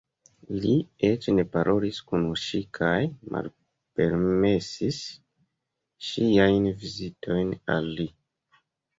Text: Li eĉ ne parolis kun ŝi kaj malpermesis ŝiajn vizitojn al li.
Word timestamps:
Li 0.61 0.69
eĉ 1.07 1.25
ne 1.39 1.43
parolis 1.55 1.97
kun 2.11 2.23
ŝi 2.43 2.61
kaj 2.77 2.93
malpermesis 3.35 4.97
ŝiajn 6.07 6.65
vizitojn 6.85 7.53
al 7.75 7.91
li. 8.01 8.07